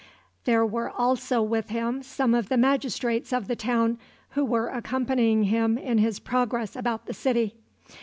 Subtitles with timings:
[0.45, 3.99] There were also with him some of the magistrates of the town,
[4.31, 7.53] who were accompanying him in his progress about the city.